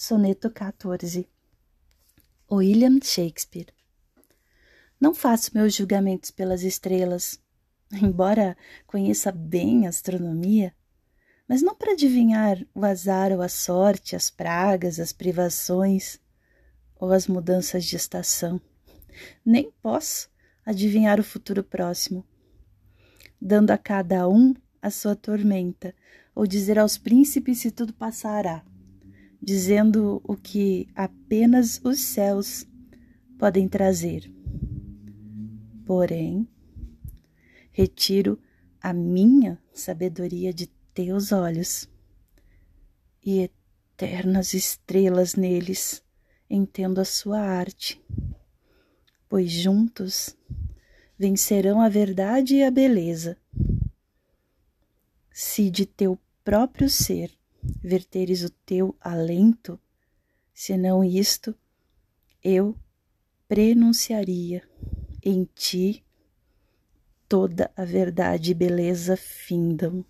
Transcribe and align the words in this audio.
Soneto 0.00 0.48
14 0.48 1.28
William 2.48 3.00
Shakespeare 3.02 3.74
Não 5.00 5.12
faço 5.12 5.50
meus 5.52 5.74
julgamentos 5.74 6.30
pelas 6.30 6.62
estrelas, 6.62 7.40
embora 8.00 8.56
conheça 8.86 9.32
bem 9.32 9.86
a 9.86 9.88
astronomia, 9.88 10.72
mas 11.48 11.62
não 11.62 11.74
para 11.74 11.94
adivinhar 11.94 12.64
o 12.72 12.84
azar 12.84 13.32
ou 13.32 13.42
a 13.42 13.48
sorte, 13.48 14.14
as 14.14 14.30
pragas, 14.30 15.00
as 15.00 15.12
privações 15.12 16.20
ou 16.94 17.10
as 17.10 17.26
mudanças 17.26 17.84
de 17.84 17.96
estação. 17.96 18.60
Nem 19.44 19.72
posso 19.82 20.30
adivinhar 20.64 21.18
o 21.18 21.24
futuro 21.24 21.64
próximo, 21.64 22.24
dando 23.42 23.72
a 23.72 23.76
cada 23.76 24.28
um 24.28 24.54
a 24.80 24.92
sua 24.92 25.16
tormenta, 25.16 25.92
ou 26.36 26.46
dizer 26.46 26.78
aos 26.78 26.96
príncipes 26.96 27.58
se 27.58 27.72
tudo 27.72 27.92
passará 27.92 28.64
dizendo 29.40 30.20
o 30.24 30.36
que 30.36 30.88
apenas 30.94 31.80
os 31.84 32.00
céus 32.00 32.66
podem 33.38 33.68
trazer. 33.68 34.32
Porém, 35.86 36.46
retiro 37.70 38.38
a 38.80 38.92
minha 38.92 39.60
sabedoria 39.72 40.52
de 40.52 40.66
teus 40.92 41.32
olhos 41.32 41.88
e 43.24 43.40
eternas 43.40 44.54
estrelas 44.54 45.34
neles 45.34 46.02
entendo 46.50 47.00
a 47.00 47.04
sua 47.04 47.40
arte, 47.40 48.02
pois 49.28 49.50
juntos 49.50 50.36
vencerão 51.18 51.80
a 51.80 51.88
verdade 51.88 52.56
e 52.56 52.62
a 52.64 52.70
beleza. 52.70 53.36
Se 55.30 55.70
de 55.70 55.84
teu 55.84 56.18
próprio 56.42 56.88
ser 56.88 57.37
verteres 57.62 58.42
o 58.42 58.50
teu 58.50 58.96
alento, 59.00 59.78
senão 60.52 61.02
isto, 61.04 61.54
eu 62.42 62.76
prenunciaria 63.46 64.62
em 65.22 65.44
ti 65.54 66.04
toda 67.28 67.70
a 67.76 67.84
verdade 67.84 68.52
e 68.52 68.54
beleza 68.54 69.16
findam. 69.16 70.04